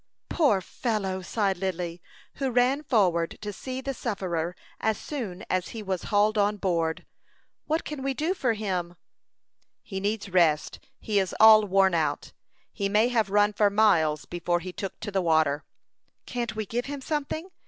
[0.29, 2.01] "Poor fellow!" sighed Lily,
[2.37, 7.05] who ran forward to see the sufferer as soon as he was hauled on board.
[7.67, 8.95] "What can we do for him?"
[9.83, 10.79] "He needs rest.
[10.99, 12.33] He is all worn out.
[12.73, 15.65] He may have run for miles before he took to the water."
[16.25, 17.49] "Can't we give him something?